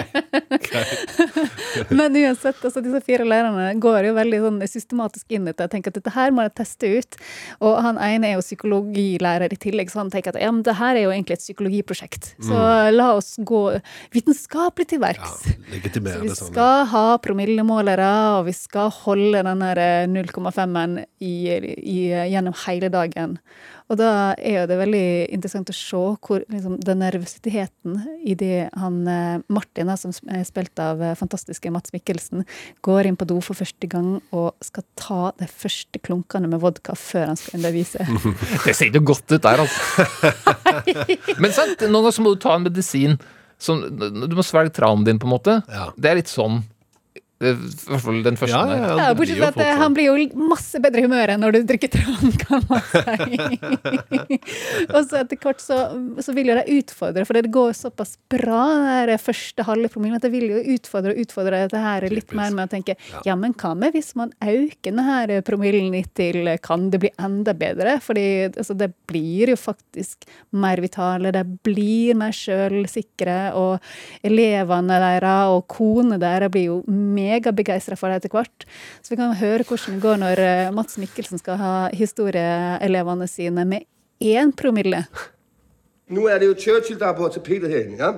[0.67, 1.15] Greit.
[1.97, 5.69] Men uansett, altså disse fire lærerne går jo veldig sånn systematisk inn i det.
[5.69, 7.21] Jeg tenker at dette her må jeg teste ut.
[7.63, 10.77] Og han ene er jo psykologilærer i tillegg, så han tenker at ja, men det
[10.79, 12.33] her er jo egentlig et psykologiprosjekt.
[12.43, 12.60] Så
[12.93, 13.61] la oss gå
[14.13, 15.41] vitenskapelig til verks.
[15.45, 21.35] Så Legitimere vi skal ha promillemålere, og vi skal holde den der eh, 0,5-en i,
[21.77, 21.99] i,
[22.31, 23.37] gjennom hele dagen.
[23.91, 28.69] Og da er jo det veldig interessant å se hvor liksom, den nervøsiteten i det
[28.79, 32.45] han eh, Martin, som er spilt av eh, fantastiske Mats Mikkelsen,
[32.87, 36.95] går inn på do for første gang og skal ta de første klunkene med vodka
[36.95, 38.07] før han skal undervise.
[38.65, 40.07] Det ser ikke godt ut der, altså.
[41.43, 43.19] Men sant, noen ganger så må du ta en medisin.
[43.61, 45.59] Som, du må svelge traumen din, på en måte.
[45.99, 46.63] Det er litt sånn.
[47.41, 48.61] I hvert fall den første.
[48.69, 48.83] der.
[49.01, 51.89] Ja, bortsett fra at eh, han blir jo masse bedre i humøret når du drikker
[51.95, 53.39] tran, kan man si.
[54.95, 55.79] og så etter hvert så,
[56.21, 60.19] så vil jo de utfordre, for det går såpass bra, den der første halve promillen,
[60.19, 63.35] at de vil jo utfordre og utfordre dette her litt mer med å tenke ja,
[63.39, 67.97] men hva med hvis man øker denne promillen litt til kan det bli enda bedre?
[68.03, 70.27] Fordi altså, det blir jo faktisk
[70.61, 73.81] mer vitale, de blir mer sjølsikre, og
[74.27, 76.77] elevene deres og konene deres blir jo
[77.31, 78.67] megabegeistra for det etter hvert.
[79.01, 83.65] Så vi kan høre hvordan det går når eh, Mats Mikkelsen skal ha historieelevene sine
[83.65, 83.87] med
[84.21, 85.05] én promille.
[86.11, 88.11] Nå er det jo Churchill, der er på tapetet herinde, ja?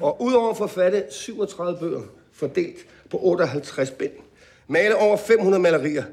[0.00, 4.16] Og udover å forfatte 37 bøker fordelt på 58 bind,
[4.66, 6.08] male over 500 malerier,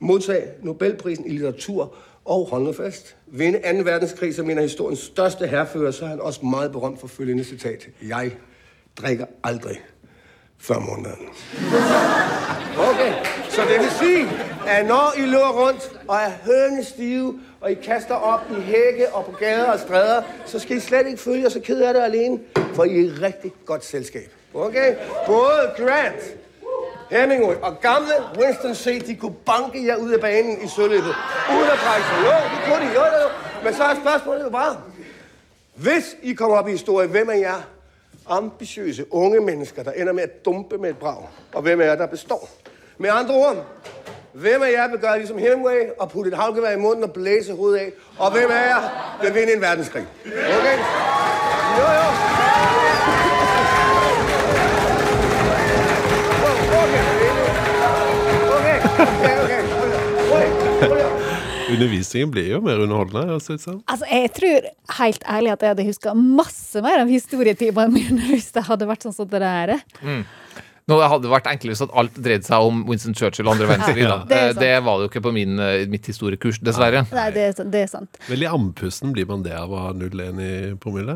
[0.00, 1.92] motta Nobelprisen i litteratur
[2.24, 3.84] og hold fast, vinde 2.
[3.86, 7.44] verdenskrig som en av historiens største hærfører, så er han også meget berømt for følgende
[7.44, 7.88] citat.
[8.02, 8.36] Jeg
[8.98, 9.80] drikker aldrig
[10.62, 11.28] før måneden.
[12.90, 13.12] Okay,
[13.48, 14.28] så det vil si
[14.66, 19.24] at når I løper rundt og er hønestive, og I kaster opp i hække og
[19.24, 22.02] på gader og stræder, så skal I slet ikke føle jer så ked av det
[22.02, 22.40] alene,
[22.74, 24.30] for I er i rigtig godt selskab.
[24.54, 24.94] Okay?
[25.26, 26.22] Både Grant,
[27.10, 31.14] Hemingway og gamle Winston C., de kunne banke jer ud af banen i søløbet,
[31.50, 32.06] uden at brække.
[33.64, 34.76] Men så er spørgsmålet jo bare,
[35.74, 37.62] hvis I kommer op i historie, hvem er jer
[38.28, 41.28] ambitiøse unge mennesker, der ender med å dumpe med et brag?
[41.54, 42.48] Og hvem er det der består?
[42.98, 43.64] Med andre ord,
[44.32, 47.52] hvem av jer vil gøre ligesom Hemingway og putte et havgevær i munnen og blæse
[47.52, 48.26] hovedet av?
[48.26, 48.88] Og hvem av jer
[49.22, 50.06] vil vinne en verdenskrig?
[50.26, 51.21] Okay?
[61.82, 63.34] Undervisningen blir jo mer underholdende.
[63.34, 64.68] Altså, Jeg tror
[64.98, 69.06] helt ærlig at jeg hadde huska masse mer av historietimene mine hvis det hadde vært
[69.06, 69.74] sånn som det der.
[70.02, 70.22] Mm.
[70.90, 73.68] Nå hadde det vært enklere hvis at alt dreide seg om Winston Churchill og andre
[73.70, 74.02] verdenskrig.
[74.02, 74.52] Ja, det Eh.
[74.58, 77.04] Det var det jo ikke på min, eh, mitt historiekurs, dessverre.
[77.14, 78.18] Nei, det er, det er sant.
[78.28, 80.50] Veldig andpusten blir man det av å ha 0,1 i
[80.82, 81.14] promille.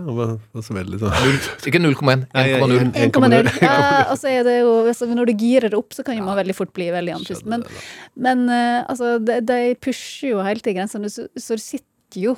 [0.54, 2.92] Veldig sånn Ikke 0,1, 1,0.
[3.10, 3.50] 1,0.
[3.64, 3.76] Ja,
[4.12, 6.38] og så er det jo, altså, når du girer det opp, så kan jo man
[6.38, 7.50] veldig fort bli veldig andpusten.
[7.50, 7.66] Men,
[8.14, 12.36] men eh, altså, de, de pusher jo hele tiden grensene, så, så du sitter jo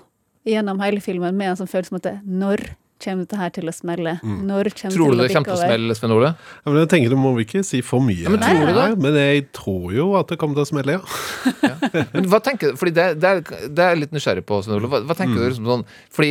[0.48, 2.62] gjennom hele filmen med en sånn følelse om at det- når
[3.04, 4.14] kommer dette her til å smelle?
[4.22, 4.38] Mm.
[4.48, 6.32] Når kommer Tror du det kommer til å smelle, Sven Ole?
[6.34, 8.24] Ja, men jeg tenker Du må ikke si for mye.
[8.26, 8.82] Ja, men tror du det?
[8.88, 12.02] her, Men jeg tror jo at det kommer til å smelle, ja.
[12.14, 14.90] Men hva tenker du, fordi det, det, er, det er litt nysgjerrig på, Sven Ole.
[14.92, 15.40] Hva, hva tenker Mm.
[15.42, 15.82] du liksom sånn
[16.14, 16.30] Fordi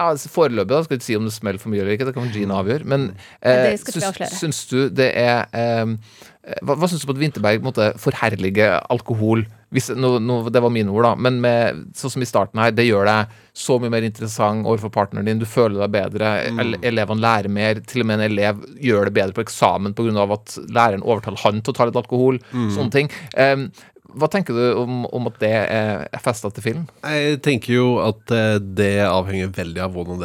[0.00, 2.06] ja, altså, Foreløpig da, skal vi ikke si om det smeller for mye eller ikke,
[2.08, 2.86] det kan Gina avgjøre.
[2.88, 3.08] Men
[3.42, 5.92] eh, det vi syns, syns du det er eh,
[6.64, 9.44] Hva, hva syns du på at Vinterberg måtte forherlige alkohol?
[9.70, 11.12] Hvis, no, no, det var mine ord, da.
[11.14, 14.90] Men med, sånn som i starten her, det gjør deg så mye mer interessant overfor
[14.94, 15.42] partneren din.
[15.42, 16.32] Du føler deg bedre.
[16.50, 16.74] Mm.
[16.90, 17.82] Elevene lærer mer.
[17.86, 20.26] Til og med en elev gjør det bedre på eksamen pga.
[20.34, 22.40] at læreren overtaler han til å ta litt alkohol.
[22.50, 22.68] Mm.
[22.74, 23.12] Sånne ting.
[23.38, 23.68] Um,
[24.18, 26.84] hva tenker du om, om at det er festa til film?
[27.04, 30.24] Jeg tenker jo at eh, det avhenger veldig av hvordan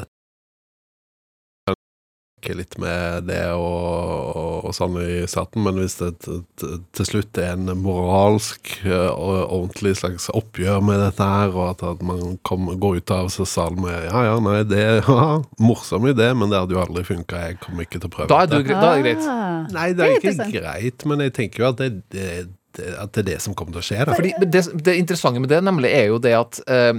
[2.46, 7.54] dette litt med det og, og sånn i starten, men hvis det til, slutt er
[7.56, 12.70] en moralsk eh, og ordentlig slags oppgjør med dette her, og at, at man kom,
[12.80, 15.10] går ut av salen med ja, ja, nei, det er
[15.70, 18.44] morsom idé, men det hadde jo aldri funka, jeg kommer ikke til å prøve Da
[18.44, 18.76] er du det.
[18.76, 19.26] da er det greit.
[19.32, 22.30] Ah, Nei, det er er ikke greit, men jeg tenker jo at det, det,
[22.78, 24.02] det, at det er det som kommer til å skje.
[24.06, 24.18] Da.
[24.18, 26.94] Fordi det, det interessante med det nemlig er jo det at eh,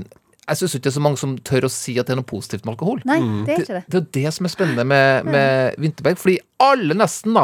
[0.48, 2.28] jeg syns ikke det er så mange som tør å si at det er noe
[2.30, 3.00] positivt med alkohol.
[3.08, 3.84] Nei, det er ikke det.
[3.90, 6.20] Det er jo det som er spennende med, med Vinterberg.
[6.22, 7.42] Fordi alle nesten da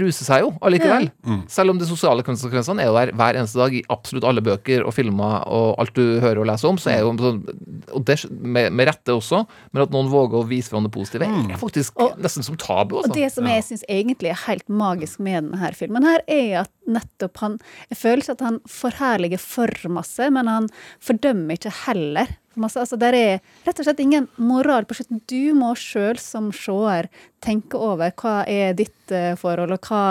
[0.00, 1.10] ruser seg jo allikevel.
[1.28, 1.42] Mm.
[1.52, 4.82] Selv om de sosiale konsekvensene er jo der hver eneste dag i absolutt alle bøker
[4.88, 6.80] og filmer og alt du hører og leser om.
[6.80, 7.42] Så er jo sånn,
[7.94, 11.28] og det med, med rette også, men at noen våger å vise fram det positive,
[11.28, 11.52] Mm.
[11.52, 12.96] er faktisk nesten som tabu.
[12.96, 13.14] Og Altså.
[13.14, 17.36] det som jeg syns egentlig er helt magisk med denne filmen, her er at nettopp
[17.44, 17.58] han
[17.92, 20.68] Jeg føler ikke at han forherliger for masse, men han
[21.04, 22.26] fordømmer ikke heller
[22.62, 22.80] masse.
[22.80, 25.22] Altså, der er rett og slett ingen moral på slutten.
[25.30, 27.10] Du må sjøl som seer
[27.44, 30.02] tenker over hva er ditt eh, forhold, og hva,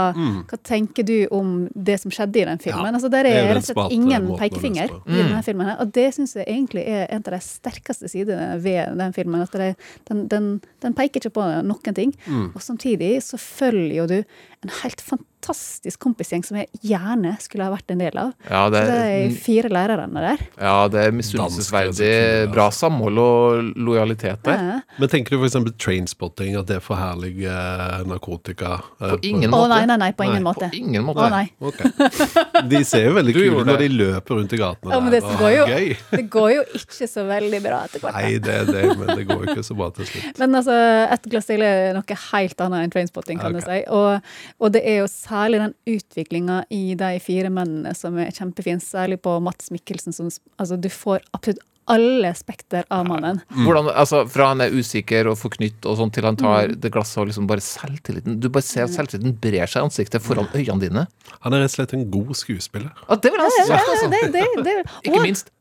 [0.47, 2.87] hva tenker du om det som skjedde i den filmen.
[2.87, 5.73] Ja, altså, der er er rett og slett ingen pekefinger i denne filmen.
[5.81, 9.41] Og det syns jeg egentlig er en av de sterkeste sidene ved den filmen.
[9.41, 9.73] at det,
[10.09, 10.51] den, den,
[10.83, 12.13] den peker ikke på noen ting.
[12.53, 14.19] Og samtidig så følger jo du
[14.65, 18.31] en helt fantastisk kompisgjeng som jeg gjerne skulle ha vært en del av.
[18.49, 20.41] Ja, det, Så det er fire lærerne der.
[20.57, 22.11] ja, det er er misunnelsesverdig
[22.53, 24.63] bra samhold og lojalitet der.
[24.71, 24.77] Ja.
[24.99, 25.57] Men tenker du f.eks.
[25.79, 26.81] trainspotting, at det
[27.17, 28.81] forherliger narkotika?
[29.01, 29.69] eh, På ingen Å måte.
[29.69, 30.69] nei, nei, nei, på ingen Nei, måte.
[30.69, 31.19] På ingen måte.
[31.19, 31.51] Å nei.
[31.59, 32.63] Okay.
[32.69, 34.93] De ser jo veldig kule ut når de løper rundt i gatene.
[34.93, 35.65] Ja, men det går jo,
[36.11, 38.17] det går jo ikke så veldig bra etter hvert.
[38.17, 40.41] Nei, det er det, men det går jo ikke så bra til slutt.
[40.41, 40.77] Men altså,
[41.17, 43.61] et glass til er noe helt annet enn trainspotting, kan okay.
[43.61, 43.79] du si.
[43.93, 48.83] Og, og det er jo særlig den utviklinga i de fire mennene som er kjempefin,
[48.83, 50.15] særlig på Mats Mikkelsen.
[50.15, 53.39] Som, altså, du får absolutt alle spekter av mannen.
[53.55, 56.79] Hvordan, altså, fra han er usikker og forknytt og sånn, til han tar Mm.
[56.83, 60.21] det glasset og liksom bare selvtilliten Du bare ser at selvtilliten brer seg i ansiktet
[60.21, 61.07] foran øynene dine.
[61.41, 62.91] Han er rett og slett en god skuespiller.
[63.07, 63.65] Ah, det vil han si.
[63.71, 64.09] Altså.
[64.11, 65.51] det, det, det, Ikke minst.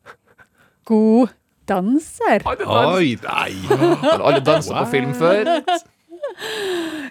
[0.85, 1.29] god
[1.67, 2.43] danser.
[2.47, 3.53] Oi, nei!
[4.03, 5.51] Har alle danser på film før?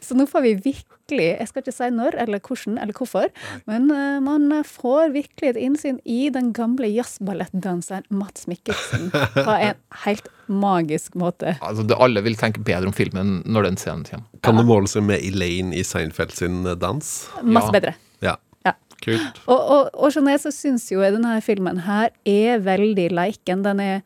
[0.05, 3.29] Så nå får vi virkelig Jeg skal ikke si når eller hvordan eller hvorfor,
[3.69, 9.77] men eh, man får virkelig et innsyn i den gamle jazzballettdanseren Mats Mikkelsen på en
[10.05, 11.55] helt magisk måte.
[11.65, 14.25] Altså, det, alle vil tenke bedre om filmen når den scenen kommer.
[14.45, 17.13] Kan det måle seg med Elaine i Seinfeld sin eh, dans?
[17.41, 17.75] Masse Ja.
[17.79, 17.95] bedre.
[18.25, 18.35] Ja.
[18.65, 18.73] Ja.
[19.05, 19.41] Kult.
[19.45, 23.61] Og, og, og generelt så syns jo denne filmen her er veldig leiken.
[23.65, 23.99] Den er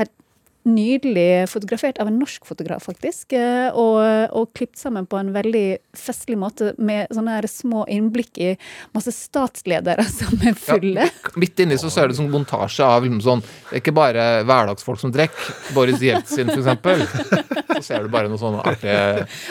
[0.00, 0.12] helt
[0.66, 3.32] nydelig fotografert av en norsk fotograf, faktisk.
[3.38, 4.00] eh, Og,
[4.36, 8.50] og klippet sammen på en veldig festlig måte med sånne her små innblikk i
[8.96, 11.06] masse statsledere som er fulle.
[11.36, 15.00] Midt inni så ser du sånn montasje av liksom sånn Det er ikke bare hverdagsfolk
[15.02, 15.54] som drikker.
[15.76, 17.04] Boris Jeltsin, eksempel.
[17.76, 18.92] Så ser du bare noe sånn artig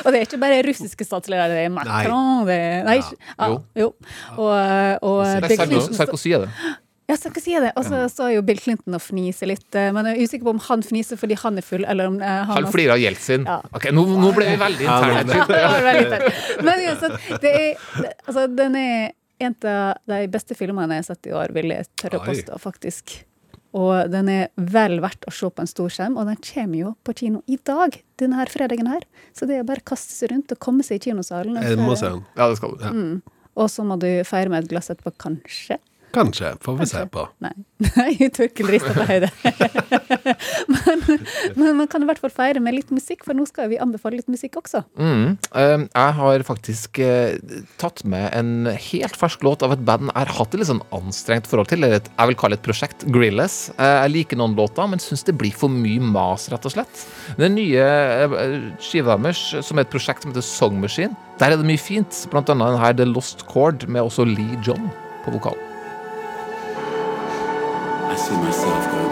[0.04, 3.60] Og det er ikke bare russiske statsledere, det er Macron det er, Nei, ja, Jo.
[3.80, 3.92] jo.
[4.38, 4.52] Og,
[5.06, 6.74] og det Sarko- Sarkozy er det.
[7.08, 7.72] Ja, Sarkozy si det.
[7.78, 9.68] Og så står jo Bill Clinton og fniser litt.
[9.78, 12.16] eh, Men jeg er usikker på om han fniser fordi han er full, eller om
[12.22, 13.46] eh, Han flirer av Jeltsin.
[13.46, 13.60] Ja.
[13.78, 15.22] Ok, nå, nå ble vi veldig interne.
[15.36, 16.34] Ja, det var veldig.
[16.66, 17.86] Men uansett, det er,
[18.26, 19.14] altså, den er
[19.46, 22.60] en av de beste filmene jeg har sett i år, vil jeg tørre å påstå,
[22.64, 23.16] faktisk.
[23.76, 26.94] Og den er vel verdt å se på en stor skjerm, og den kommer jo
[27.04, 29.04] på kino i dag, denne her fredagen her.
[29.36, 31.60] Så det er bare å kaste seg rundt og komme seg i kinosalen.
[32.40, 32.86] Ja, det skal du.
[33.60, 35.78] Og så må du feire med et glass etterpå, kanskje.
[36.16, 36.54] Kanskje.
[36.64, 37.26] Får vi se på.
[37.44, 37.52] Nei,
[38.00, 39.30] Nei Torkel rister på høyde.
[40.74, 41.04] men,
[41.60, 44.20] men man kan i hvert fall feire med litt musikk, for nå skal vi anbefale
[44.20, 44.82] litt musikk også.
[45.00, 45.36] Mm.
[45.52, 47.36] Eh, Jeg har faktisk eh,
[47.82, 50.84] tatt med en helt fersk låt av et band jeg har hatt et litt sånn
[50.96, 51.84] anstrengt forhold til.
[51.84, 53.06] Eller et, jeg vil kalle det et prosjekt.
[53.16, 53.58] Grilless.
[53.76, 57.06] Eh, Jeg liker noen låter, men syns det blir for mye mas, rett og slett.
[57.40, 61.60] Den nye eh, skiva deres, som er et prosjekt som heter Song Machine, der er
[61.60, 62.24] det mye fint.
[62.32, 64.88] Blant annet den her The Lost Chord, med også Lee John
[65.26, 65.58] på vokal.
[68.08, 69.05] I see myself going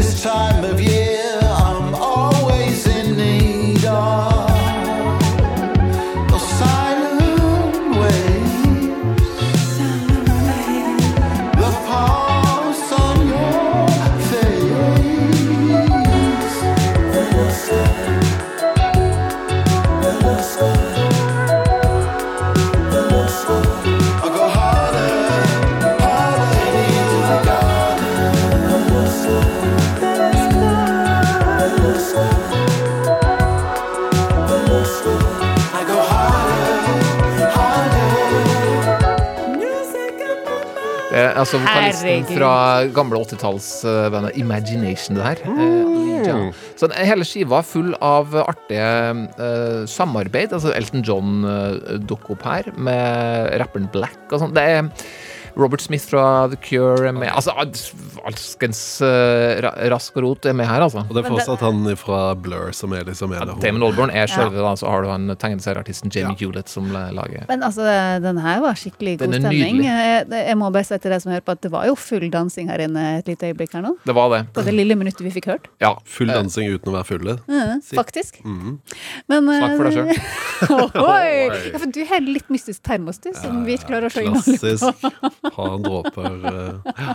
[0.00, 0.59] this time
[41.42, 42.36] altså vokalisten Herregud.
[42.36, 42.52] fra
[42.96, 45.42] gamle 80-tallsbandet Imagination, det her.
[45.46, 45.96] Mm.
[45.96, 48.92] Lee Så hele skiva er full av artige
[49.40, 50.54] uh, samarbeid.
[50.56, 54.56] Altså Elton John uh, dukker opp her, med rapperen Black og sånn.
[54.56, 54.88] Det er
[55.56, 57.28] Robert Smith fra The Cure er med.
[57.32, 57.52] Altså,
[58.26, 59.60] alskens uh,
[59.92, 61.02] rask og rot er med her, altså.
[61.08, 64.28] Og det er fortsatt han fra Blur som er liksom en av Damon Albarn er
[64.30, 64.48] Ja.
[64.50, 67.82] da, så har du han tegneserieartisten Jamie Hewlett som lager Men altså,
[68.22, 69.80] den her var skikkelig god er stemning.
[69.80, 69.88] nydelig.
[69.90, 72.28] Jeg, jeg må bare si til deg som hører på at det var jo full
[72.30, 73.94] dansing her inne et lite øyeblikk her nå.
[74.06, 74.42] Det var det.
[74.54, 75.66] På det lille minuttet vi fikk hørt.
[75.82, 75.94] Ja.
[76.04, 77.36] Full dansing uten å være fulle.
[77.50, 78.40] Ja, faktisk.
[78.44, 78.78] Mhm.
[79.30, 80.14] Men, Snakk for deg sjøl.
[80.14, 80.38] selv.
[80.60, 84.60] Ja, for du har litt mystisk termos, du, som vi ikke klarer å se innholdet
[84.60, 85.30] på.
[85.42, 87.14] Har dråper ja.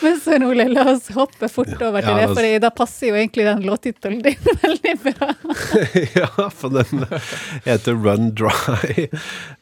[0.00, 3.18] Men Svein Ole, la oss hoppe fort over til Ja, det, for da passer jo
[3.18, 5.28] egentlig den låttittelen din veldig bra.
[6.16, 7.04] Ja, for den
[7.66, 9.06] heter Run Dry.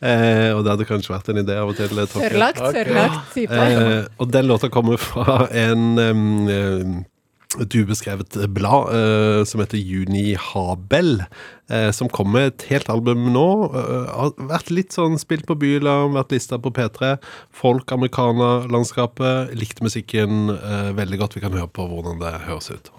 [0.01, 1.93] Eh, og det hadde kanskje vært en idé av og til.
[1.99, 2.09] eh.
[2.14, 3.64] Tørrlagt, tørrlagt type.
[3.67, 6.95] Eh, og den låta kommer fra en um, eh,
[7.62, 11.23] et ubeskrevet blad uh, som heter Juni Habel,
[11.73, 13.47] uh, som kom med et helt album nå.
[13.74, 17.16] Uh, har vært litt sånn spilt på bylarm, vært lista på P3.
[17.55, 19.55] Folk, amerikanerlandskapet.
[19.59, 20.55] Likte musikken
[20.99, 21.39] veldig godt.
[21.39, 22.95] Vi kan høre på hvordan det høres ut.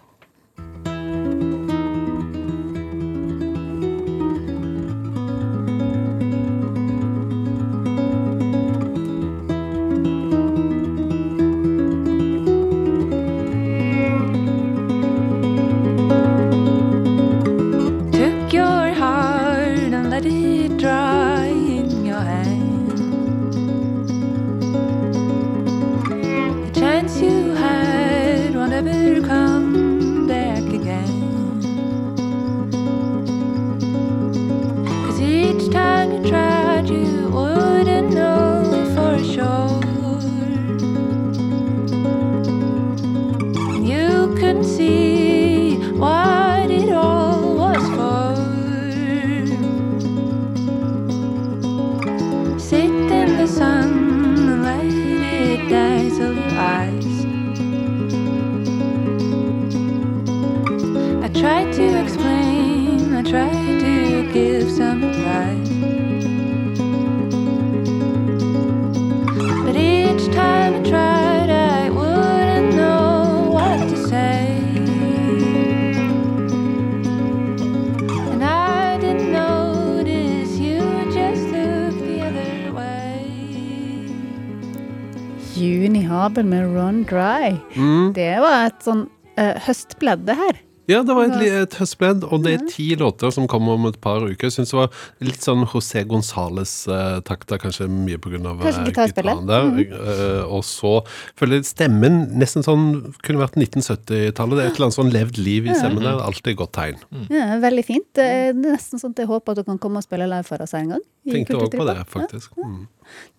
[90.14, 90.64] Det her.
[90.86, 93.98] Ja, det var et, et høstpledd, og det er ti låter som kommer om et
[94.02, 94.46] par uker.
[94.46, 98.92] Jeg synes det var litt sånn José Gonzales-takter, kanskje mye på grunn av Kanskje eh,
[98.92, 99.66] gitaren der.
[99.66, 100.44] Mm -hmm.
[100.46, 100.94] og så
[101.36, 104.56] føler jeg stemmen nesten sånn Kunne vært 1970-tallet.
[104.58, 106.22] Det er et eller annet sånn levd liv i stemmen der.
[106.22, 106.98] Alltid et godt tegn.
[107.30, 108.08] Ja, veldig fint.
[108.14, 110.62] Det er nesten sånn at jeg håper at du kan komme og spille live for
[110.62, 111.02] oss en gang.
[111.26, 112.52] Tenkte òg på det, faktisk.
[112.58, 112.88] Mm.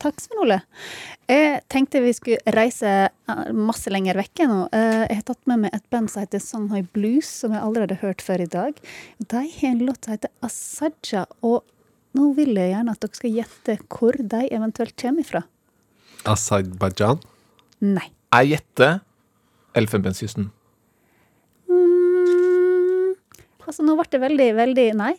[0.03, 0.59] Takk, Svein Ole.
[1.31, 4.59] Jeg tenkte vi skulle reise eh, masse lenger vekke nå.
[4.73, 7.99] Eh, Jeg har tatt med meg et band som heter Shanghai Blues, som jeg allerede
[7.99, 8.79] har hørt før i dag.
[9.19, 11.65] De har en låt som heter Asaja, og
[12.17, 15.43] nå vil jeg gjerne at dere skal gjette hvor de eventuelt kommer ifra.
[16.27, 17.21] Aserbajdsjan.
[17.85, 18.09] Nei.
[18.37, 19.01] Jeg gjetter
[19.77, 20.51] Elfenbenskysten.
[23.67, 25.15] Altså, nå ble det veldig, veldig Nei.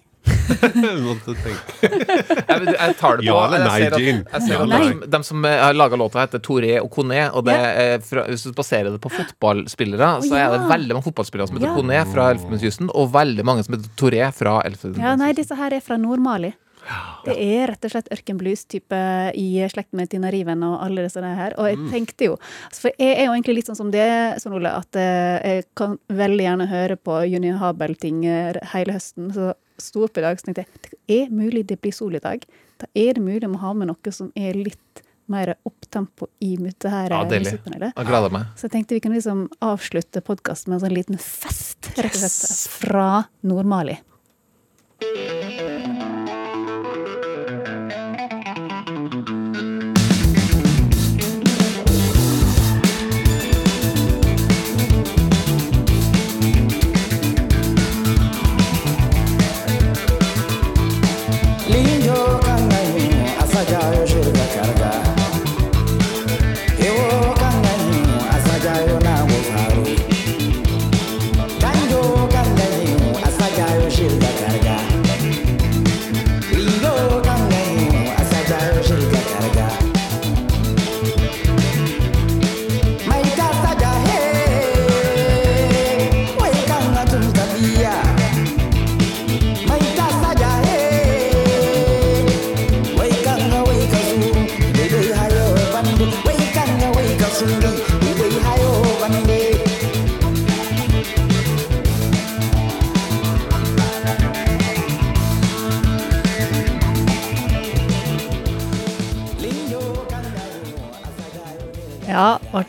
[1.07, 1.77] Måtte tenke.
[1.81, 3.27] Jeg, jeg tar det på.
[3.27, 4.21] Ja eller nei, Jean?
[4.31, 7.23] jeg ser at de, som- de som eh, har laga låta, heter Toré og Coné.
[7.33, 11.07] Og det er fra, hvis du baserer det på fotballspillere, så er det veldig mange
[11.09, 11.75] fotballspillere som heter Ja.
[11.79, 15.03] Coné fra Elfenbenskysten, og veldig mange som heter Toré fra Elfenbenskysten.
[15.03, 16.53] Ja, nei, disse her er fra Nord-Mali.
[17.25, 18.99] Det er rett og slett ørkenblues-type
[19.35, 21.53] i slekt med Tina Riven og alle disse her.
[21.57, 21.89] Og jeg Mm.
[21.91, 24.95] tenkte jo altså, For jeg er jo egentlig litt sånn som det, Svein Ole, at
[24.95, 29.33] eh, jeg kan veldig gjerne høre på Juni Habel-ting eh, hele høsten.
[29.33, 30.67] Så sto opp i dag og tenkte jeg
[31.07, 32.41] det er mulig det blir sol i dag.
[32.79, 36.87] Da er det mulig å ha med noe som er litt mer opptempo i dette
[36.89, 37.93] her Ja, eh, musikkpanelet.
[37.97, 38.45] Jeg gleder meg.
[38.55, 42.21] Så jeg tenkte vi kunne liksom avslutte podkasten med en sånn liten fest, rett og
[42.21, 43.09] slett, fra
[43.43, 43.97] Nord-Mali.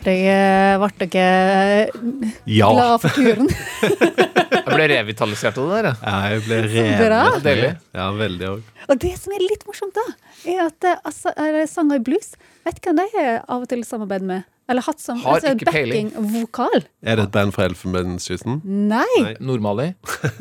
[0.04, 1.90] Dere, ble dere
[2.46, 2.68] Ja.
[2.72, 3.48] glad for turen?
[4.68, 5.94] Jeg ble revitalisert av det der.
[6.04, 7.78] Ja, jeg ble revet.
[7.96, 8.66] Ja, veldig òg.
[8.92, 10.04] Og det som er litt morsomt, da,
[10.44, 12.34] er at eh, altså, er sanger i blues
[12.68, 14.44] Vet du hvem de er av og til samarbeid med?
[14.68, 16.10] Eller hatt som Har altså, ikke peiling.
[16.12, 16.82] backing-vokal?
[17.08, 18.58] Er det et band fra Elfenbenskysten?
[18.90, 19.06] Nei!
[19.24, 19.34] Nei.
[19.40, 19.86] Normali?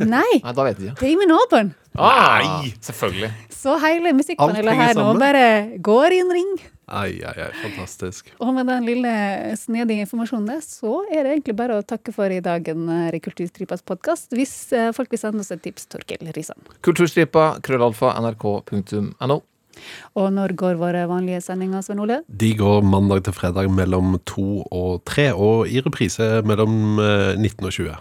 [0.04, 0.26] Nei!
[0.44, 0.98] Nei, da vet jeg.
[1.00, 1.72] Damon Albarn.
[1.98, 3.32] Ah, selvfølgelig.
[3.58, 5.46] Så hele musikkpanelet her nå bare
[5.84, 6.52] går i en ring.
[6.88, 8.30] Ai, ai, ai, fantastisk.
[8.40, 9.12] Og med den lille
[9.60, 13.84] snedige informasjonen der, så er det egentlig bare å takke for i dagen i Kulturstripas
[13.84, 14.32] podkast.
[14.38, 16.62] Hvis eh, folk vil sende oss et tips, Torkel Risan.
[16.88, 19.42] Kulturstripa, krøllalfa, nrk.no.
[20.18, 22.22] Og når går våre vanlige sendinger, Svein Ole?
[22.28, 27.70] De går mandag til fredag mellom to og tre, og i reprise mellom eh, 19
[27.70, 27.96] og 20.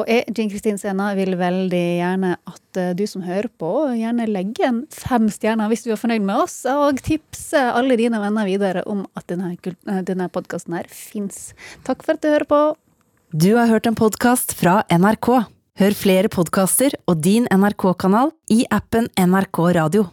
[0.00, 4.28] Og jeg, Jean Kristin Sena, vil veldig gjerne at eh, du som hører på, gjerne
[4.30, 8.48] legger en fem stjerner hvis du er fornøyd med oss, og tipse alle dine venner
[8.48, 11.50] videre om at denne, eh, denne podkasten her fins.
[11.86, 12.62] Takk for at du hører på.
[13.30, 15.34] Du har hørt en podkast fra NRK.
[15.80, 20.10] Hør flere podkaster og din NRK-kanal i appen NRK Radio.